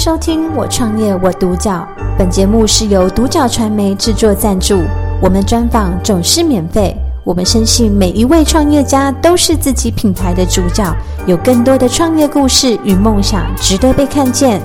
[0.00, 1.86] 收听《我创业我独角》，
[2.16, 4.82] 本节目是由独角传媒制作赞助。
[5.20, 6.96] 我们专访总是免费。
[7.22, 10.90] 我们深信每一位创业家都是自己品牌的主角，
[11.26, 14.62] 有更多的创业故事与梦想值得被看见。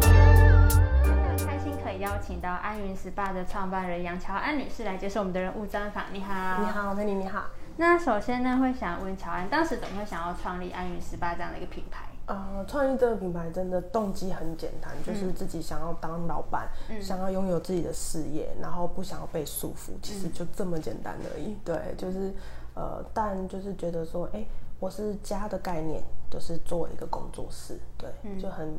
[0.00, 6.04] 很开心可以邀请到安云 SPA 的创办人杨乔安女士来接受我们的人物专访。
[6.14, 7.40] 你好，你好，美女，你好。
[7.76, 12.04] 那首先呢，会想问乔安，当时怎么会想要创立安云 SPA 这样的一个品牌？
[12.30, 21.56] 呃，创业这个品牌真的动机很简单，就是自己想要当老板，嗯、想要拥有自己的事业，然后不想要被束缚，其实就这么简单而已。
[21.64, 22.32] 对，就是
[22.74, 24.48] 呃，但就是觉得说，哎、欸，
[24.78, 28.78] 我是家的概念，就是做一个工作室，对，嗯、就很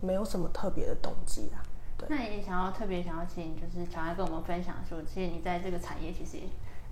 [0.00, 1.60] 没有什么特别的动机啊。
[1.98, 6.44] 对，那也想要特别想要请，就是想要跟我们分享说，其实你在这个产业其实也。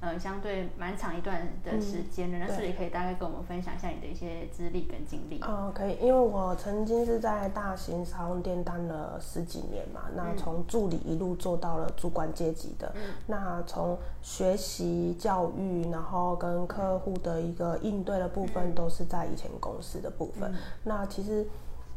[0.04, 5.40] 呃，相对蛮长一段的时间的，那是不是也可以大概跟我们分享一下你的一些资历跟经历？
[5.40, 20.52] 哦、呃，可以，因为我曾经是在大型沙龙店当了十几年嘛，那从助理一路做到了主管阶级的，嗯、那从学习教育，然后跟客户的一个应对的部分，都是在以前公司的部分。
[20.52, 21.47] 嗯、那其实。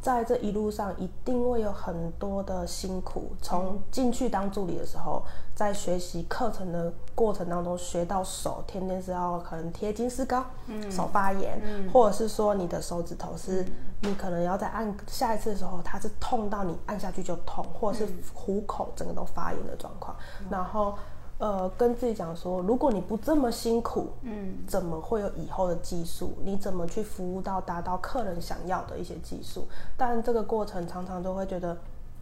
[0.02, 3.32] 在这一路上，一定会有很多的辛苦。
[3.42, 13.66] 从进去当助理的时候，在学习课程的过程当中，学到手天天是要可能贴金丝膏，嗯，手发炎，嗯，或者是说你的手指头是，
[14.02, 20.16] 你可能要在按下一次的时候，它是痛到你按下去就痛，或者是虎口整个都发炎的状况，
[20.50, 20.96] 然后。
[21.40, 26.34] 呃，跟自己讲说，如果你不这么辛苦，嗯，怎么会有以后的技术？
[26.44, 29.68] 你怎么去服务到达到客人想要的一些技术？
[29.96, 31.78] 但这个过程常常都会觉得，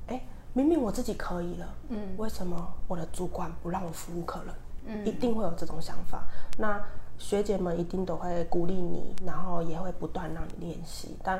[0.08, 4.54] 哎，明明我自己可以了，嗯，为什么我的主管不让我服务客人？
[4.88, 6.26] 嗯，一定会有这种想法。
[6.58, 6.84] 那
[7.18, 11.40] 学姐们一定都会鼓励你，然后也会不断让你练习，但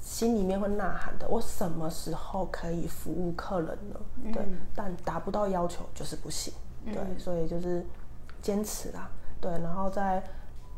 [0.00, 4.00] 心里面会呐喊的：我什么时候可以服务客人呢？
[4.24, 4.42] 嗯，对，
[4.74, 6.50] 但达不到要求就是不行。
[6.92, 7.84] 对，所以就是
[8.42, 9.10] 坚持啦。
[9.40, 10.22] 对，然后在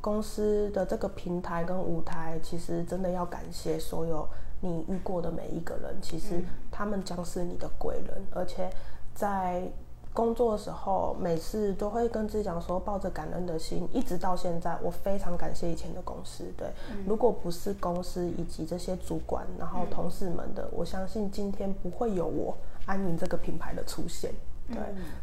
[0.00, 4.28] 公司的这个平台跟舞台，其实真的要感谢所有
[4.61, 5.97] 你遇过的每一个人。
[6.00, 8.69] 其实他们将是你的贵人，而且
[9.15, 9.69] 在
[10.12, 16.45] 工作的时候，每次都会跟自己讲说，抱着感恩的心，一直到现在，我非常感谢以前的公司。
[16.56, 16.69] 对，
[17.06, 24.33] 如果不是公司以及这些主管，然后同事们的，我相信今天不会有我安云这个品牌的出现。
[24.69, 24.78] 对，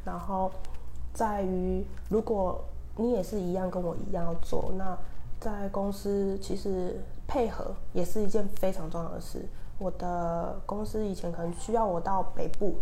[0.05, 0.51] 然后。
[1.13, 2.63] 在于，如果
[2.95, 4.97] 你也是一样跟我一样要做，那
[5.39, 9.45] 在公司其实配合也是一件非常重要的事。
[9.77, 12.75] 我的公司以前可能需要我到北部，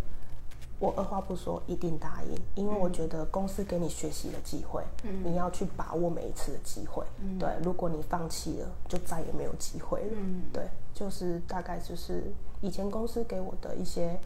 [0.80, 7.04] 我二话不说一定答应，因为我觉得公司给你学习的机会，嗯、你要去把握每一次的机会。
[7.20, 10.14] 嗯、对，如果你放弃了，就再也没有机会了。
[10.16, 14.20] 嗯、对，就是大概就是以前公司给我的一些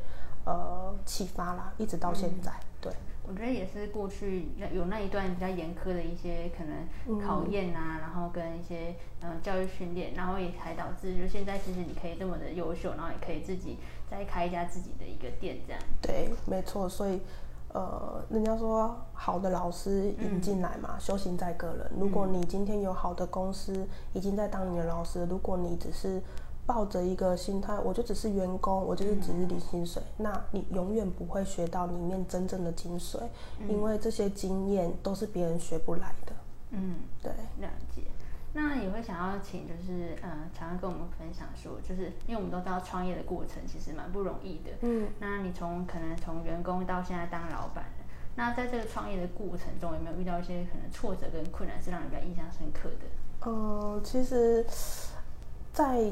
[0.45, 2.93] 呃启发啦，一直到现在，嗯、对。
[3.27, 13.77] 我觉得也是过去有那一段比较严苛的一些可能考验啊，嗯、然后跟一些嗯教育训练，然后也才导致就现在其实你可以这么的优秀，然后也可以自己
[14.09, 15.81] 再开一家自己的一个店这样。
[16.01, 16.87] 对，没错。
[16.87, 17.19] 所以
[17.73, 21.91] 呃，人家说好的老师引进来嘛，嗯、修行在个人。
[21.99, 26.21] 如果你今天有好的公司已经在当你的老师，如果你只是。
[26.65, 33.19] 抱着一个心态，我就只是员工，我就是只是领薪水，嗯、那你永远不会学到里面真正的精髓，
[33.59, 36.33] 嗯、因为这些经验都是别人学不来的。
[36.71, 38.01] 嗯，对，了解。
[38.53, 44.71] 那也会想要请，就是呃，常常跟我们分享说，就是因为我们都知道创业的过程其实蛮不容易的。
[44.81, 47.85] 嗯，那你从可能从员工到现在当老板，
[48.35, 53.05] 那在这个创业的过程中，有没有遇到一些可能挫折跟困难，是让你比较印象深刻的？
[53.45, 54.65] 嗯，其实，
[55.73, 56.11] 在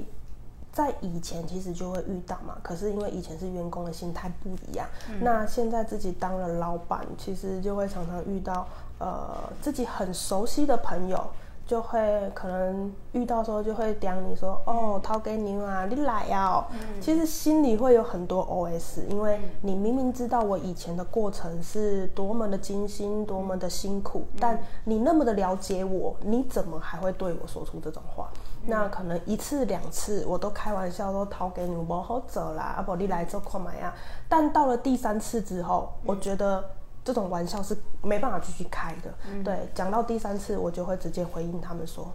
[0.73, 8.67] 在以前其实就会遇到嘛，可是因为以前是员工的心态不一样，嗯、那现在自己当了老板，其实就会常常遇到
[8.97, 11.23] 呃自己很熟悉的朋友，
[11.65, 28.29] 就会可能遇到时候就会刁你说哦，掏给你啊，你来呀、哦，嗯、其实心里会有很多 OS，因为你明明知道我以前的过程是多么的精心，多么的辛苦，嗯、但你那么的了解我，你怎么还会对我说出这种话？
[28.65, 33.93] 那可能一次两次我都开玩笑说掏给你我好走啦，阿宝你来做看嘛呀。
[34.29, 36.63] 但到了第三次之后，嗯、我觉得
[37.03, 39.13] 这种玩笑是没办法继续开的。
[39.29, 42.11] 嗯、对，讲到第三次，我就会直接回应他们说：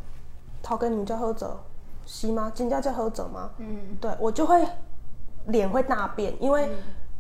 [0.62, 1.58] 涛哥你们叫喝者，
[2.04, 2.50] 吸吗？
[2.54, 3.50] 金家叫喝者吗？
[3.58, 4.66] 嗯，对，我就会
[5.46, 6.70] 脸会大变，因为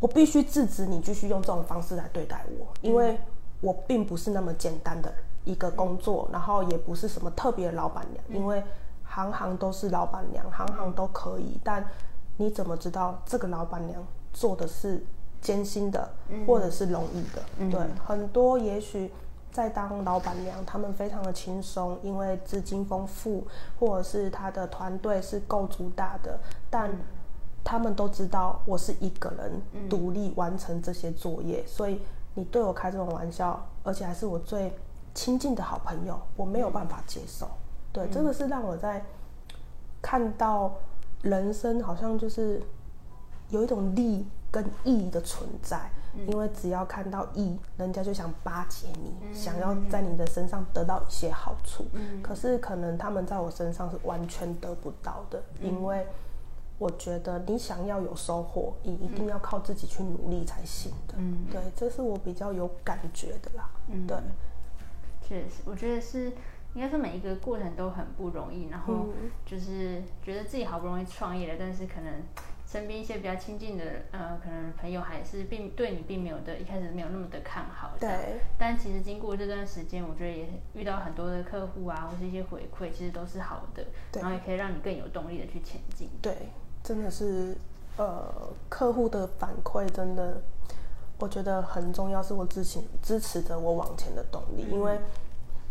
[0.00, 3.18] 我必须制止你继续用这种方式来对待我，因为
[3.60, 5.12] 我并不是那么简单的
[5.44, 8.62] 一个工作，然后也不是什么特别的老板娘，因为。
[9.10, 11.82] 行行都是老板娘，行行都可以，但
[12.36, 15.02] 你怎么知道这个老板娘做的是
[15.40, 16.10] 艰辛的，
[16.46, 17.42] 或者是容易的？
[17.58, 19.10] 嗯、对，很多也许
[19.50, 23.46] 在当老板娘，他们非常的轻松，因为资金丰富，
[23.78, 26.38] 或者是他的团队是够足大的，
[26.68, 26.90] 但
[27.64, 32.00] 他们都知道我是一个人独立完成这些作业，所以
[32.34, 34.72] 你对我开这种玩笑，而且还是我最
[35.14, 37.48] 亲近的好朋友，我没有办法接受。
[37.92, 39.04] 对，真的是让我在
[40.00, 40.72] 看到
[41.22, 42.62] 人生好像就是
[43.48, 45.90] 有一种利跟义的存在，
[46.26, 51.86] 因为只要看到义，人家就想巴结你，想要在你的身上得到一些好处。
[52.22, 56.06] 可是可能他们在我身上是完全得不到的，因为
[56.78, 61.14] 我觉得你想要有收获，你一定要靠自己去努力才行的。
[61.18, 63.68] 嗯，对，这是我比较有感觉的啦。
[63.88, 64.16] 嗯，对。
[65.20, 66.32] 确实，我觉得是
[66.72, 69.08] 应该说每一个过程都很不容易，然后
[69.44, 72.10] 就是觉得自己好不容易创业了，但是可能
[72.70, 77.92] 身边一些比较亲近的呃，可能朋友还是并对你并没有的，一开始没有那么的看好。
[77.98, 78.10] 对。
[78.58, 83.82] 但其实经过这段时间，我觉得也遇到很多的客户啊，或是一些回馈，其实都是好的，
[84.12, 84.20] 对。
[84.20, 86.10] 然后也可以让你更有动力的去前进。
[86.20, 86.36] 对，
[86.82, 87.56] 真的是
[87.96, 90.38] 呃，客户的反馈真的。
[91.20, 95.00] 我觉得很重要，是我支持支持着我往前的动力，因为，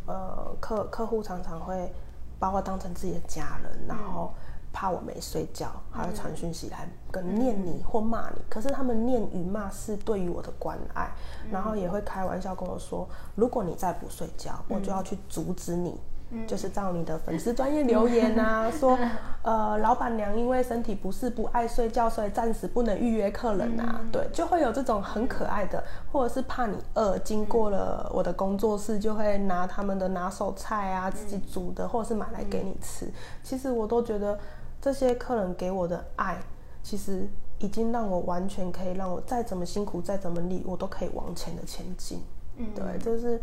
[0.06, 1.90] 呃，客客户常常会
[2.38, 4.34] 把我当成自己的家人，然后
[4.78, 8.42] 怕我没睡觉，还会传讯息来跟念你或骂你。
[8.48, 11.10] 可是他们念与骂是对于我的关爱，
[11.50, 16.00] 然后也会开玩笑跟我说，如果你再不睡觉，我就要去阻止你。
[16.46, 19.00] 就是照你的粉丝专业留言啊， 说，
[19.44, 24.02] 呃，老板娘因为身体不适不爱睡觉，所以暂时不能预约客人啊。
[24.12, 25.82] 对，就会有这种很可爱的，
[26.12, 33.10] 或者是怕你饿，经过了我的工作室，就会拿他们的拿手菜啊，自己煮的，或者是买来给你吃。
[33.42, 34.38] 其实我都觉得
[34.82, 36.38] 这些客人给我的爱，
[36.84, 37.28] 其实
[37.60, 42.24] 已经让我完全可以让我再怎么辛苦，再怎么累，我都可以往前的前进。
[42.58, 43.42] 嗯，对，就是。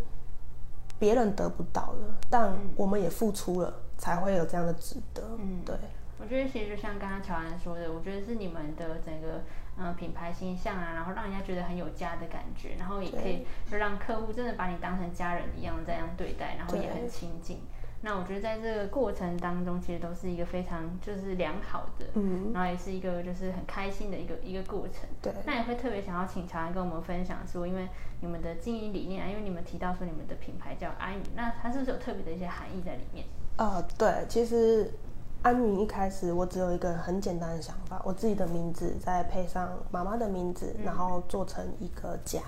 [0.97, 5.23] 别人得不到的，但我们也付出了，才会有这样的值得。
[5.39, 5.77] 嗯，对。
[6.21, 9.43] 我觉得其实就像刚刚乔安说的，我觉得是你们的整个
[9.77, 17.59] 嗯、呃、品牌形象啊，然后让人家觉得很有家的感觉，然后也可以就让客户真的把你当成家人一样这样对待，然后也很亲近。
[18.05, 25.09] 那我觉得在这个过程当中，其实都是一个非常就是良好的，嗯，然后也是一个就是很开心的一个一个过程。
[25.23, 27.89] 对，那也会特别想要请乔安跟我们分享说，因为
[28.21, 33.25] 你们的经营理念啊，因为你们提到说你们的品牌叫安云，那它是不是有特别的一些含义在里面？
[33.56, 34.93] 呃，对，其实
[35.41, 42.41] 安云一开始我只有一个很简单的想法，我自己的名字再配上妈妈的名字，然后做成一个家。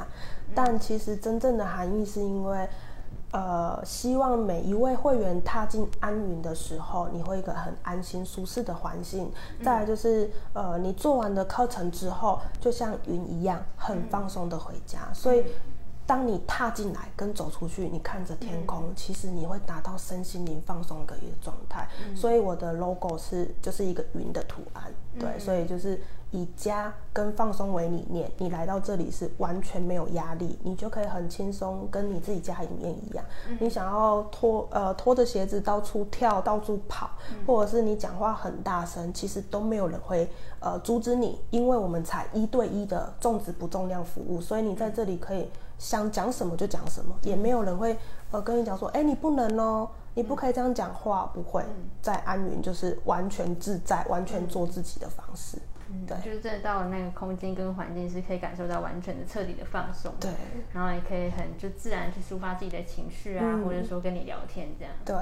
[0.48, 2.68] 嗯，但其实真正的含义是因为。
[3.32, 9.30] 呃，希望每一位会员踏进安云的时候，你会一个很安心、舒适的环境。
[9.62, 15.00] 再来就是，呃，你做完的课程之后，就像云一样，很放松的回家。
[15.12, 15.44] 所以，
[16.06, 21.86] 当你踏进来跟走出去，你看着天空，其实你会达到身心灵放松的一个状态。
[22.14, 24.84] 所以我的 logo 是就是一个云的图案。
[25.18, 26.00] 对，所以就是。
[26.32, 33.24] 以家跟放松为理念，你来到这里是完全没有压力，你就可以很轻松，跟你自己家里面一样。
[33.48, 40.28] 嗯、你想要脱呃脱着鞋子到处跳、到处跑，嗯、或者是你讲话很大声，其实都没有人会
[40.60, 45.48] 呃阻止你，因为我们采一对一的重质不重量服务，所以你在这里可以
[45.78, 47.96] 想讲什么就讲什么，嗯、也没有人会
[48.32, 51.62] 呃跟你讲说，哎、欸，你不能哦，你不可以这样讲话，不会。
[52.02, 55.58] 在安云就是完全自在，完全做自己的方式。
[55.88, 60.12] 嗯，对，就是真的到了那个空间跟环境，是可以感受到完全的、彻底的放松。
[60.20, 60.30] 对，
[60.72, 64.94] 然后也可以很就自然去抒发自己的情绪啊，嗯、或者说跟你聊天这样。
[65.04, 65.14] 对。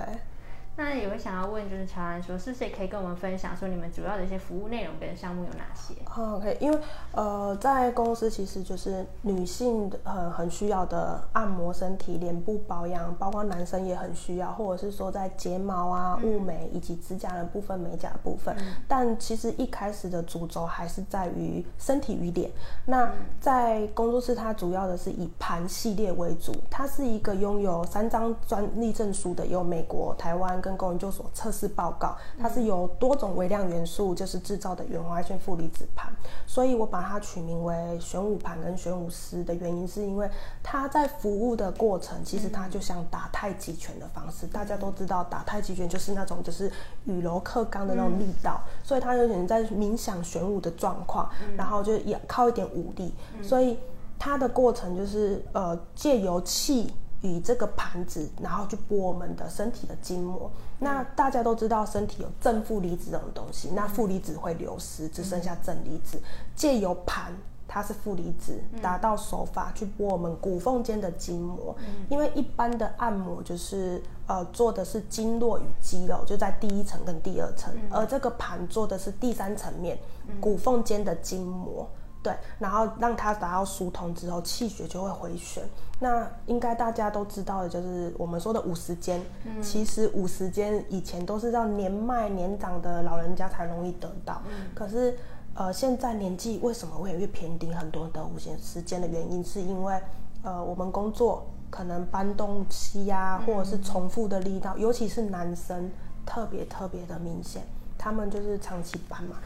[0.76, 6.78] 那也会想要问，就是乔安说，是不是也可以跟我们分享说，你们主要的一些服务内容跟项目有哪些？OK，因为
[7.12, 18.52] 呃，在公司其实就是女性很很需要的按摩身体、脸部保养，包括男生也很需要，或者是说在睫毛啊、雾眉以及指甲的部分、美甲的部分。
[18.58, 22.50] 嗯、但其实一开始的主轴还是在于身体与脸。
[22.84, 23.08] 那
[23.40, 30.60] 在工作室，它主要的是以盘系列为主，它是一个拥有三张专利证书的，有美国、台湾。
[30.64, 36.10] 跟工研究所测试报告，它是由多种微量元素就是制造的远红外线负离子盘，
[36.46, 40.26] 所以我把它取名为玄武盘跟玄武丝的原因，是因为
[40.62, 44.46] 它在服务的过程，其实它就像打太极拳的方式。
[44.46, 46.72] 大家都知道打太极拳就是那种就是
[47.04, 53.78] 以柔克刚的那种力道，所以它有点在冥想玄武的状况，然后就也靠一点武力，所以
[54.18, 56.90] 它的过程就是呃借由气。
[57.28, 60.50] 以这个盘子，然后去拨我们的身体的筋膜。
[60.78, 66.18] 那大家都知道，身体有正负离子这种东西，那负离子会流失，只剩下正离子。
[66.54, 67.32] 借由盘，
[67.66, 71.74] 它是负离子，达到手法去拨我们骨缝间的筋膜。
[72.10, 79.98] 因为一般的按摩就是呃做的是经络与肌肉，就在第一层跟第二层，而这个盘做的是第三层面，
[80.40, 81.88] 骨缝间的筋膜。
[82.24, 85.62] 对，然后让它达到疏通之后，气血就会回旋。
[86.00, 89.22] 那应该大家都知道的，就是我们说的五十肩。
[89.44, 94.40] 嗯、其实五十肩以前都是让年迈年长的老人家才容易得到。
[94.46, 95.16] 嗯、可是，
[95.52, 97.70] 呃，现在年纪为什么会越偏低？
[97.74, 100.00] 很多得五十肩的原因，是因为
[100.42, 105.90] 呃，我们工作可能搬东西呀、啊，或者是重复的力道，嗯、尤其是男生
[106.24, 107.62] 特别特别的明显。
[107.96, 109.36] 他们就是长期搬嘛。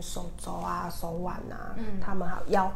[0.00, 2.72] 手肘啊，手腕啊，嗯、他们还有腰，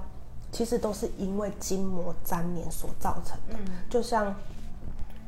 [0.50, 3.56] 其实都是因为筋膜粘连所造成的。
[3.58, 4.34] 嗯、就像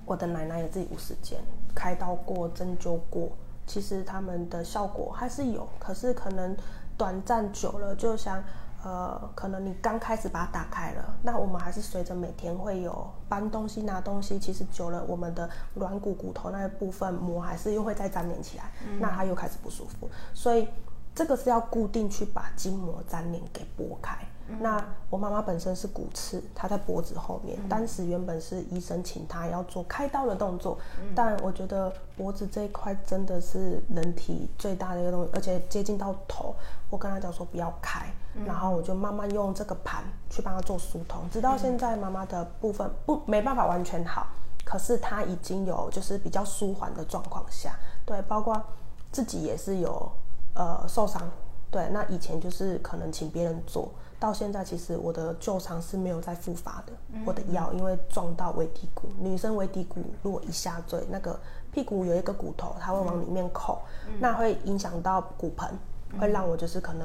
[0.05, 1.41] 我的奶奶也自己五十肩，
[1.75, 3.31] 开刀过、针灸过，
[3.67, 6.57] 其实他们的效果还是有，可是可能
[6.97, 8.43] 短暂久了，就像
[8.83, 20.69] 呃，可能你刚开始把它打开了，那我们还是随着每天会有搬东西、拿东西，其实久了，我们的软骨、骨头那一部分膜还是又会再粘连起来，嗯、那它又开始不舒服，所以。
[21.15, 24.17] 这个是要固定去把筋膜粘连给拨开。
[24.47, 27.59] 嗯、那我妈妈本身是骨刺，她在脖子后面。
[27.63, 36.55] 嗯、当时原本是医生请她要做开刀的动作，嗯、但我觉得脖子这一块真的是人体最大的一个东西，而且接近到头。
[36.91, 44.27] 我跟她讲说不要开，嗯、然后我就慢慢用这个盘去帮她做疏通，直到现在妈妈的部分不没办法完全好，
[44.63, 48.63] 可是她已经有就是比较舒缓的状况下，对，包括
[49.11, 50.13] 自己也是有。
[50.55, 51.21] 呃，受伤，
[51.69, 56.93] 对，那以前就是可能请别人做，到现在其实我的旧伤是没有再复发的。
[57.13, 61.37] 嗯、我的腰因为撞到尾骶骨，女生尾骶骨如果一下坠，那个
[61.73, 65.69] 屁股有一个骨头，它会往里面扣，嗯、那会影响到骨盆，
[66.13, 67.05] 嗯、会让我就是可能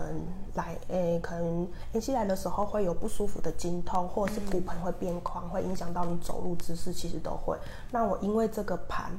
[0.54, 7.58] 来，诶、欸，可能延期来的时候会有不舒服的经痛，或者是骨盆会变宽，会影响到你走路姿势，其实都会。
[7.90, 9.12] 那我因为这个盘。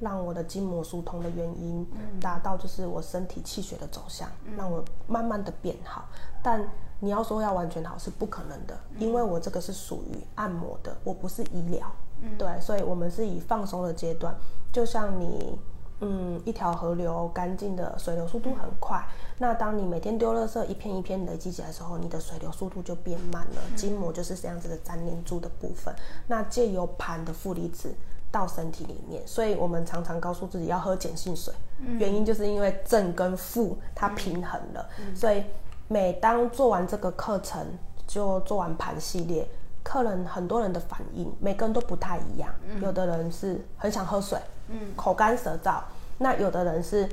[0.00, 1.86] 让我的筋膜疏通的原因
[2.20, 6.04] 达到，就是我身体气血的走向，让我慢慢的变好。
[6.42, 6.66] 但
[7.00, 11.90] 你要说要完全好是不可能的，因为我这个是属于按摩的，我不是医疗。
[12.38, 14.34] 对，所以我们是以放松的阶段，
[14.72, 15.58] 就像你，
[16.00, 19.04] 嗯，一条河流干净的水流速度很快，
[19.38, 23.62] 那当你每天丢垃圾一片一片累积起来的时候，你的水流速度就变慢了。
[23.76, 25.94] 筋膜就是这样子的粘连住的部分，
[26.26, 27.94] 那借由盘的负离子。
[28.34, 34.84] 到身体里面，所以我们常常告诉自己要喝碱性水，嗯、原因就是因为正跟负它平衡了。
[34.98, 35.44] 嗯、所以
[35.86, 37.64] 每当做完这个课程，
[38.08, 39.46] 就做完盘系列，
[39.84, 42.52] 客人很多人的反应，每个人都不太一样。
[42.68, 44.36] 嗯、有的人是很想喝水，
[44.66, 45.80] 嗯、口干舌燥；
[46.18, 47.08] 那有的人是，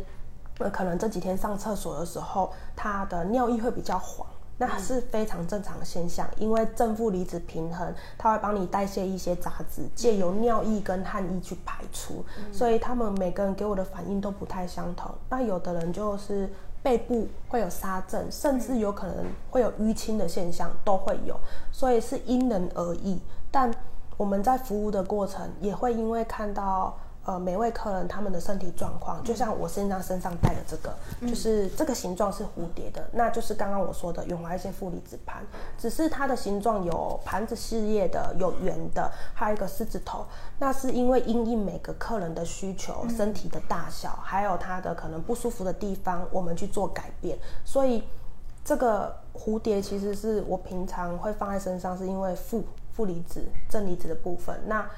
[0.73, 4.25] 可能这几天上厕所的时候，他的尿液会比较黄。
[4.61, 12.23] 那是非常正常的现象，因为正负离子平衡，它会帮你代谢一些杂质，借由尿液跟汗液去排出。
[12.37, 15.09] 嗯、所以他们每个人给我的反应都不太相同。
[15.31, 16.47] 那有的人就是
[16.83, 21.35] 背部会有沙症，甚至有可能会有淤青的现象，都会有。
[21.71, 23.19] 所以是因人而异。
[23.49, 23.73] 但
[24.15, 26.95] 我们在服务的过程，也会因为看到。
[27.23, 35.43] 呃，每位客人他们的身体状况，就像我现在身上戴的这个，嗯、就是这个形状是蝴蝶的，那就是刚刚我说的永怀线负离子盘，
[35.77, 40.25] 只是它的形状有盘子系列的，有圆的，还有一个狮子头。
[40.57, 47.37] 那是因为因应每个客人的需求、身体的大小，嗯、还有他的可能不舒服的地方，我们去做改变。
[47.63, 48.03] 所以
[48.65, 54.59] 这个蝴蝶其实是我平常会放在身上，是因为负负离子、正离子的部分。
[54.65, 54.89] 那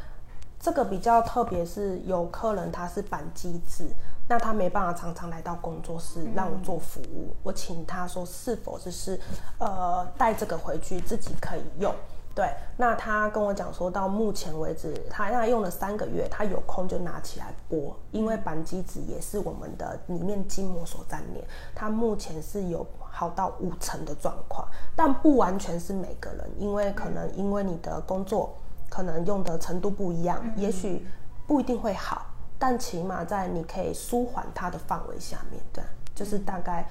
[0.63, 3.86] 这个比较特别，是有客人他是板机制，
[4.29, 9.20] 那他没办法常常来到工作室让我做服务，嗯、我请他说是否就是，
[9.60, 11.93] 呃，带这个回去自己可以用。
[12.34, 24.65] 对，那他跟我讲说到目前为止，他他用了三个月，他有空就拿起来拨，因为板机子也是我们的里面筋膜所粘连，他目前是有好到五成的状况，
[24.96, 28.55] 但不完全是每个人，因为可能因为你的工作。
[28.93, 31.03] 可能用的程度不一样，也许
[31.47, 32.27] 不一定会好，
[32.59, 35.83] 但起码在你可以舒缓它的范围下面，对，
[36.13, 36.88] 就是大概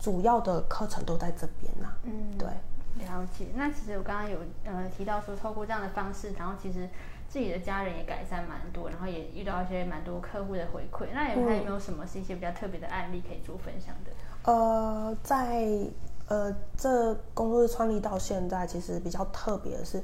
[0.00, 1.96] 主要的课程都在这边啦。
[2.02, 2.48] 嗯，对，
[3.06, 3.46] 了解。
[3.54, 6.88] 那其实我刚刚有呃提到说，透过这样的方式，然后其实
[7.28, 11.06] 自己的家人也改善蛮多，然后也遇到一些蛮多客户的回馈。
[11.14, 14.10] 那有还有没有什么是一些比较特别的案例可以做分享的？
[14.50, 15.68] 呃，在
[16.26, 20.02] 呃这工作室创立到现在，其实比较特别的是。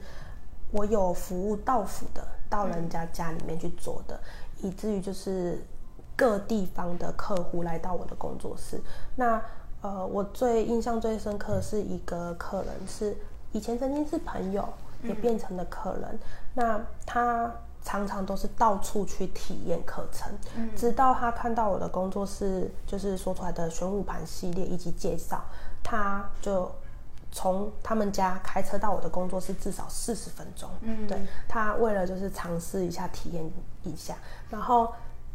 [0.70, 4.20] 我有服务到府的到人家家里面去做的，
[4.60, 5.64] 嗯、以至于就是
[6.16, 8.80] 各地方的客户来到我的工作室。
[9.16, 9.40] 那
[9.80, 13.16] 呃，我最印象最深刻的是一个客人，是
[13.52, 14.68] 以前曾经是朋友，
[15.04, 16.02] 也变成了客人。
[16.12, 16.18] 嗯、
[16.54, 25.40] 那他常常都是到处去体验课程，嗯、直到他看到我的工作室，就是说出来的玄武盘系列以及介绍，
[25.82, 26.70] 他就
[27.38, 30.68] 从他们家开车到我的工作室至少四十分钟。
[30.80, 31.16] 嗯，对，
[31.46, 33.48] 他为了就是尝试一下体验
[33.84, 34.16] 一下，
[34.50, 34.92] 然后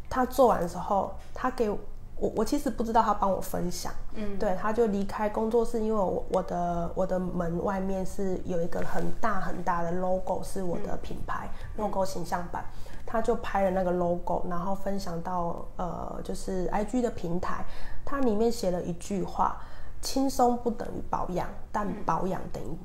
[0.09, 1.77] 他做完的时候，他给我。
[2.15, 12.63] 我我其实不知道他帮我分享，嗯，对，他就离开工作室，因为我我的我的门外面是有一个很大很大的 logo，是我的品牌、嗯、logo 形象版，
[13.05, 17.65] 他就拍了那个 logo，然后分享到呃就是 IG 的平台，
[18.05, 19.57] 它里面写了一句话：
[20.03, 22.77] 轻松不等于保养，但保养等于。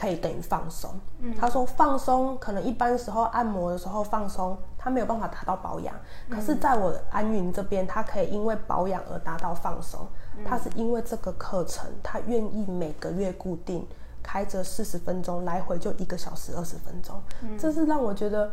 [0.00, 0.88] 可以等于放松。
[1.18, 5.92] 嗯，他说放松可能一般时候按摩的时候放松，他没有办法达到保养。
[6.30, 10.06] 可是在我安云这边，他可以因为保养而达到放松。
[10.44, 13.84] 他是因为这个课程，他愿意每个月固定
[14.22, 17.20] 开着四十分钟，来回就一个小时二十分钟。
[17.42, 18.48] 嗯，这是让我觉得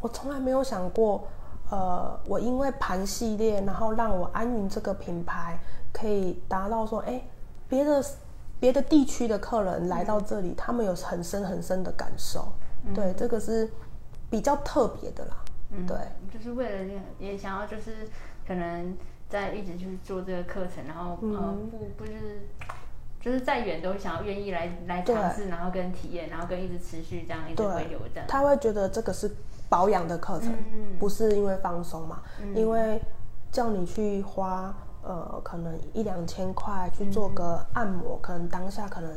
[0.00, 1.22] 我从来没有想过，
[1.70, 5.56] 呃，我因为盘系列，然后让我安云这个品牌
[5.92, 7.22] 可以达到说，哎，
[7.68, 8.04] 别的。
[8.60, 12.52] 别的地区的客人来到这里，嗯、他们有很深很深的感受，
[12.84, 13.70] 嗯、对，这个是
[14.28, 15.36] 比较特别的啦。
[15.70, 15.96] 嗯，对，
[16.34, 18.08] 就是为了也想要就是
[18.44, 18.98] 可能
[19.28, 22.48] 在一直去做这个课程，然后、嗯、呃不不是
[23.20, 28.26] 就是再远都想要愿意来来尝试，然后跟体验，然后跟一直持续这样一直回流这样。
[28.26, 29.30] 他会觉得这个是
[29.68, 32.22] 保养的课程，嗯、不是因为放松嘛？
[32.42, 33.00] 嗯、因为
[33.52, 34.74] 叫你去花。
[35.08, 39.10] 呃，可能一两千块去做个按摩，嗯、可能当下可能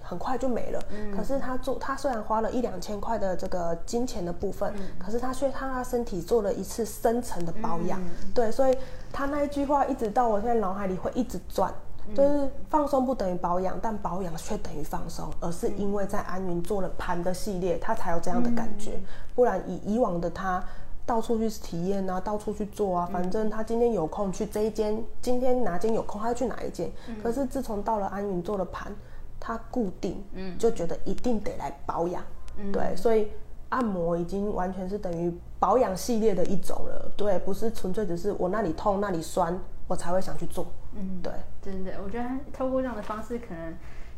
[0.00, 0.80] 很快就没了。
[0.90, 8.00] 嗯、可是他做，他虽然花了一两千块的这个金钱的部分，嗯、可是他却他他身体做了一次深层的保养。
[8.00, 8.78] 嗯、对，所以
[9.12, 11.74] 他那一句话一直到我现在脑海里会一直转，
[12.06, 18.92] 嗯、就是放松不等于保养，但保养却等于放松，而是因为在安云做了盘的系列，他才有这样的感觉。
[18.92, 19.04] 嗯、
[19.34, 20.62] 不然以以往的他。
[21.06, 26.90] 到处去体验啊，到处去做啊，反正他今天有空去这一间，今天哪间有空他就去哪一间。
[27.08, 28.90] 嗯、可是自从到了安云做了盘，
[29.38, 32.22] 他固定，嗯，就觉得一定得来保养，
[32.56, 33.28] 嗯、对，所以
[33.68, 43.74] 按摩已经完全是等于保养系列的一种了，对，不是纯粹只是我那里痛那里酸我才会想去做，嗯，对，真的，我觉得透过这样的方式可能。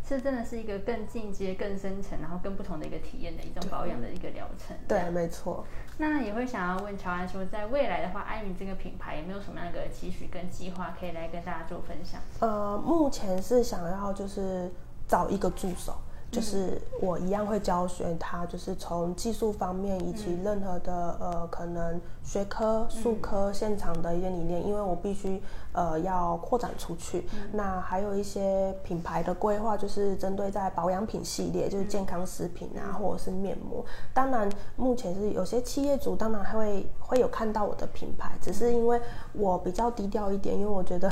[0.06, 4.76] 是真的是一个更进阶、更深层，然后更不同的一个体验的一种保养的一个疗程。
[4.86, 5.66] 对，没错。
[5.98, 12.20] 那也会想要问乔安说，在未来的话，艾米这个品牌有没有什么样的期许跟计划可以来跟大家做分享？
[12.38, 14.70] 呃，目前是想要就是
[15.08, 15.96] 找一个助手。
[16.30, 25.40] 就是我一样会教学他，就是从技术方面以及任何的呃可能学科、术科现场的一些理念，因为我必须
[25.72, 27.26] 呃要扩展出去。
[27.52, 33.82] 那还有一些品牌的规划，就是针对在保养品系列，就是健康食品啊，或者是面膜。
[34.12, 39.00] 当然，目前是有些企业主当然还会会有看到我的品牌，只是因为
[39.32, 41.10] 我比较低调一点，因为我觉得。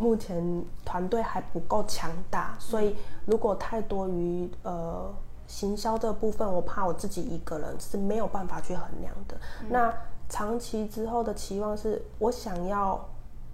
[0.00, 5.14] 目前团队还不够强大，所以如果太多于呃
[5.46, 9.36] 行销这部分，我怕我自己一个人是没有办法去衡量的。
[9.60, 9.94] 嗯、那
[10.26, 13.06] 长期之后的期望是，我想要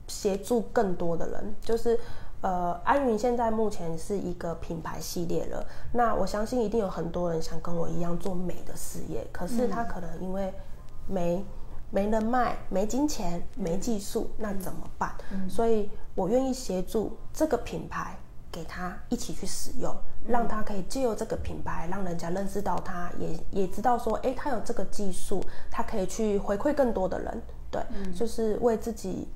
[0.07, 1.99] 协助更多的人，就是
[2.43, 10.55] 呃安云现在目前是一个品牌系列了，那我相信一定有很多人想跟我一样做美的事业，可是他可能因为
[11.09, 11.45] 没。
[11.97, 15.11] 没人脉，没金钱，没技术，嗯、那怎么办？
[15.33, 18.15] 嗯、所以我愿意协助这个品牌，
[18.53, 19.91] 给他一起去使用，
[20.27, 29.27] 嗯、让他可以借由这个品牌，让人家认识到他，也也知道说，哎，他有这个技术，他可以去回馈更多的人，对，嗯、就是为自己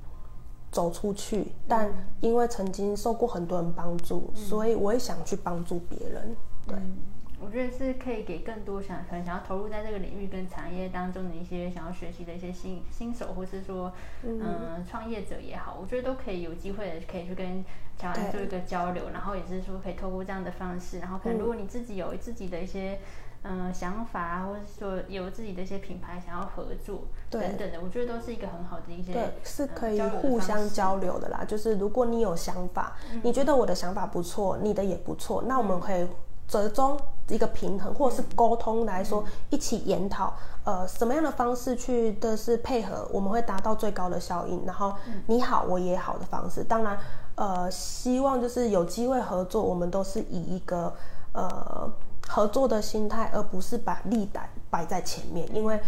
[0.71, 1.51] 走出去。
[1.67, 6.35] 但因为曾经受过很多人帮助，嗯、所以我也想去帮助别人，
[6.67, 6.75] 对。
[6.77, 6.97] 嗯
[7.43, 13.91] 我觉得是可以给更多想可能想要投入在这个领域跟产业当中的一些想要学习的一些新新手，或是说
[14.23, 17.65] 嗯、呃、创业者也好，我觉得都可以有机会的，可以去跟
[17.97, 22.99] 乔安做一个交流，然后也是说可以透过这样的方式，然后可能如果你自己有自己的一些
[23.43, 31.43] 嗯、呃、想法，或者说有自己的一些品牌想要合作等等的，我觉得都是一个很好的一些对是可以互相交流的啦。
[31.47, 36.07] 就是如果你有想法，嗯、你觉得我的想法不错，你的也不错，那我们可以
[36.51, 36.99] 折中。
[37.29, 40.33] 一个平衡，或者是沟通来说，嗯、一起研讨，
[40.65, 44.61] 呃，什么样的方式去的是配合，我们会达到最高的效应。
[44.65, 44.93] 然后
[45.27, 46.61] 你好，我也好的方式。
[46.61, 46.97] 当然，
[47.35, 50.93] 呃，希望就是有机会合作，我们都是以一个
[51.31, 51.89] 呃
[52.27, 55.47] 合作的心态，而不是把利摆摆在前面。
[55.55, 55.79] 因为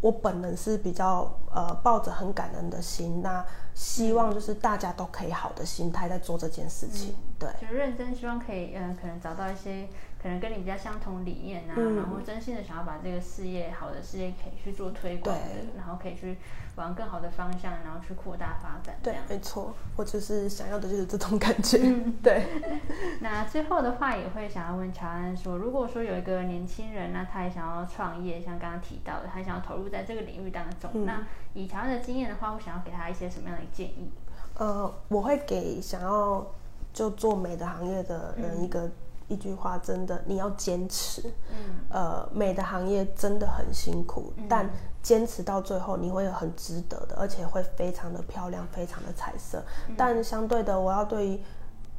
[0.00, 9.88] 我本人是比较呃抱着很感恩的心，那希望就是大家都可以好的心态在做这件事情，嗯、对，就认真希望可以嗯、呃，可能找到一些。
[10.20, 15.42] 可能跟你比较相同理念啊，嗯、然后真心的想要把这个事业好的事业可以去做推广的，
[15.76, 16.36] 然后可以去
[16.74, 18.96] 往更好的方向，然后去扩大发展。
[19.00, 21.78] 对，没错，我就是想要的就是这种感觉。
[21.80, 22.48] 嗯、 对。
[23.20, 31.24] 那最后的话，也会想要问乔安说，如果说有一个年轻人，那他也想要创业，像刚刚提到的，他想要投入在这个领域当中，嗯、那
[31.62, 34.10] 以乔安的经验的话，我想要给他一些什么样的建议？
[34.54, 36.46] 呃，我会给想要
[36.92, 38.82] 就做美的行业的人一个。
[38.82, 38.92] 嗯
[39.28, 41.20] 一句话，真的，你要坚持。
[41.50, 44.66] 嗯，呃，美的行业真的很辛苦，嗯、但
[45.02, 49.62] 坚持到最后，你会很值得的，而且会非常的漂亮，非常的彩色。
[49.86, 51.40] 嗯、但相对的，我要对于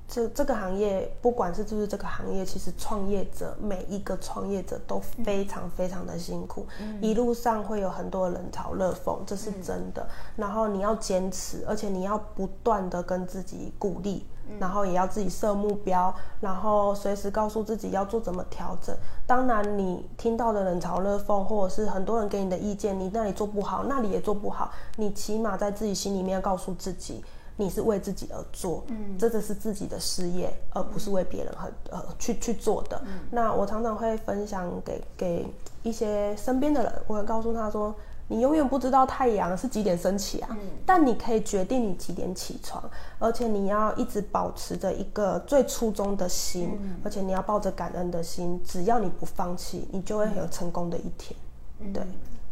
[0.09, 10.01] 这这个行业，不管是就是这个行业，其实创业者每一个创业者都非常非常的辛苦，嗯、一路上会有很多冷嘲热讽，这是真的。
[10.01, 14.25] 嗯、然后你要坚持，而且你要不断的跟自己鼓励。
[14.59, 18.95] 然后也要自己设目标，然后随时告诉自己要做怎么调整。
[19.27, 27.23] 当然，你听到的冷嘲热讽，或者是很多人给你的意见，你那里做不好，那里也做不好，你起码在自己心里面告诉自己，
[27.59, 32.99] 你是为自己而做，嗯，这个是自己的事业，而不是为别人很呃去去做的。
[33.05, 35.45] 嗯，那我常常会分享给给
[35.83, 37.93] 一些身边的人，我会告诉他说。
[38.31, 42.79] 你永远不知道太阳是几点升起啊，嗯、但你可以决定你几点起床，
[43.17, 51.35] 而且你要一直保持着一个最初衷的心，嗯、而且你要抱着感恩的心，只要你不放弃，你就会很有成功的一天。
[51.79, 52.03] 嗯、对，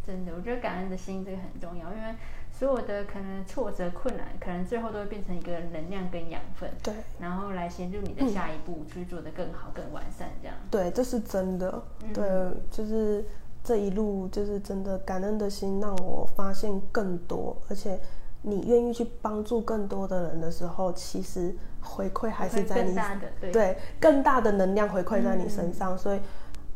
[0.04, 2.16] 真的，我觉得感恩的心这个很重要，因为
[2.58, 10.56] 所有的可能挫折、困难，可能最后都会变成一个能量跟养分，对，然后来协助你的下一步去做得更好、更完善，这样。
[10.72, 11.82] 对，这是真的，
[12.14, 13.24] 对，嗯、就是。
[13.64, 18.00] 这一路就是真的感恩的心，让我发现更多，而且
[18.42, 22.96] 你愿意去帮助更多的人的时候，其实回馈还是在你
[23.42, 25.96] 对，对更大的能量回馈在你身上。
[25.96, 26.20] 嗯、所以，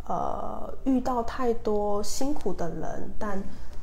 [0.06, 3.42] 呃，遇到太多辛苦的人，但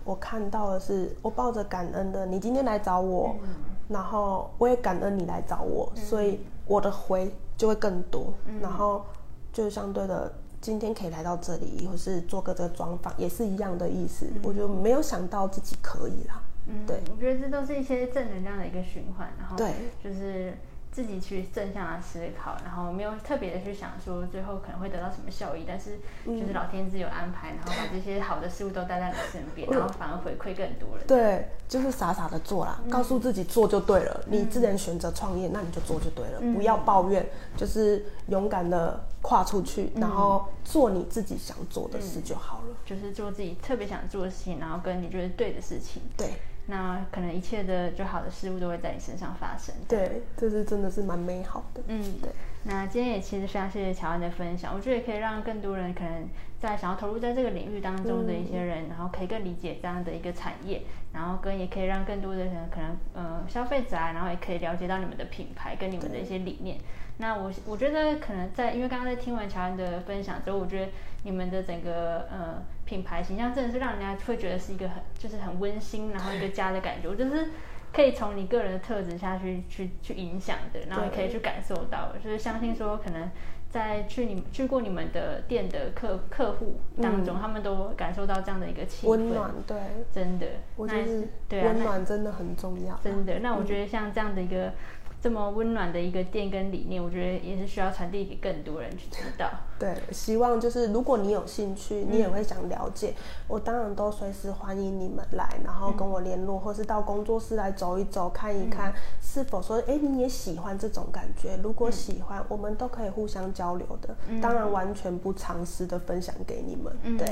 [0.09, 3.49] 我看到的是，我抱着感恩的，你今天来找我，嗯、
[3.89, 9.05] 然后我也感恩你来找我，嗯、所以我的回就会更多，嗯、然后
[9.53, 10.33] 就相对的。
[10.63, 14.25] 今天可以来到这里，或是做个这个专访，也是一样的意思。
[14.35, 16.43] 嗯、我就没有想到自己可以啦。
[16.67, 20.57] 嗯，对，我觉得这都是一些正能量的一个循环，然后对，就是。
[20.99, 31.07] 自己去正向的思考，然后没有特别的去想说最后可能会得到什么效益，但是就是老天自有安排，然后把这些好的事物都带在你身边，然后反而回馈更多人。
[31.07, 34.21] 对，就是傻傻的做啦，告诉自己做就对了。
[34.27, 37.25] 你自然选择创业，那你就做就对了，不要抱怨，
[37.57, 42.77] 就是勇敢的跨出去，然后做你自己想做的事就好了。
[42.85, 46.03] 就是做自己特别想做的事情，然后跟你觉得对的事情。
[46.17, 46.33] 对。
[46.71, 49.75] 那可能一切的就好的事物都会在你身上发生。
[49.89, 51.81] 对，这是真的是蛮美好的。
[51.89, 52.31] 嗯，对。
[52.69, 56.29] 那今天也其实非常谢谢乔安的分享，我觉得也可以让更多人可能
[56.61, 60.83] 在想要投入在这个领域当中的一些人，嗯、然后可以更理解这样的一个产业，
[61.15, 66.77] 然后跟也可以让更多的人可能呃消费者啊，然后也可以了解到你们的品牌跟你们的一些理念。
[67.17, 77.09] 那我我觉得可能在，因为刚刚在听完乔安的分享之后，我觉得你们的整个呃品牌形象真的是让人家会觉得是一个很就是很温馨，然后一个家的感觉。
[77.09, 77.49] 我就是
[77.93, 83.31] 可以从你个人的特质下去去去影响的，然后也可以去感受到，就是相信说可能
[83.71, 89.77] 在去你去过你们的店的客客户当中，嗯、他们都感受到这样的一个气氛，温暖，对，
[90.13, 90.47] 真的，
[90.77, 93.39] 我觉得对温暖真的很重要，真的。
[93.41, 94.73] 那我觉得像这样的一个。
[95.21, 99.51] 这么温暖的一个店跟理念，我觉得也是需要传递给更多人去知道。
[99.79, 103.15] 对，希望就是如果你有兴趣，你也会想了解，嗯、
[103.49, 111.59] 我当然都随时欢迎你们来，然后跟我联络，嗯、或是到工作室来走一走，看一看是否说，哎、嗯，你也喜欢这种感觉。
[111.63, 114.15] 如果喜欢，嗯、我们都可以互相交流的。
[114.29, 116.97] 嗯、当然，完全不藏私的分享给你们。
[117.03, 117.27] 嗯、对。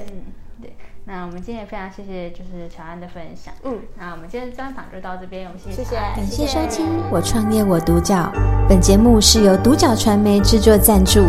[0.60, 3.52] 对，那我们今天也非常谢谢，就是乔安的分享。
[3.62, 8.14] 嗯，那我们今天专访就到这边，我们谢谢，谢谢，感谢收听《我创业我独角》。
[8.68, 11.20] 本节目是由独角传媒制作赞助，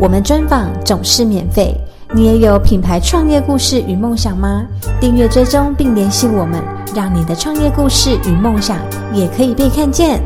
[0.00, 1.74] 我们专访总是免费。
[2.14, 4.64] 你也有品牌创业故事与梦想吗？
[5.00, 6.62] 订阅追踪并联系我们，
[6.94, 8.78] 让你的创业故事与梦想
[9.12, 10.22] 也可以被看见。